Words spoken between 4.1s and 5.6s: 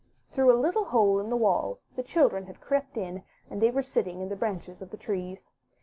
in the branches of the trees.